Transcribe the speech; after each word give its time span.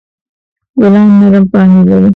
ګلان 0.79 1.09
نرم 1.19 1.45
پاڼې 1.51 1.79
لري. 1.89 2.09